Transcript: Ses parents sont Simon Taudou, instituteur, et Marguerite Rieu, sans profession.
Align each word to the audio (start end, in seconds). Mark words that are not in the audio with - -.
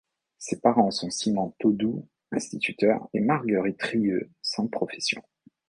Ses 0.39 0.59
parents 0.59 0.89
sont 0.89 1.11
Simon 1.11 1.53
Taudou, 1.59 2.07
instituteur, 2.31 3.07
et 3.13 3.19
Marguerite 3.19 3.83
Rieu, 3.83 4.31
sans 4.41 4.67
profession. 4.67 5.21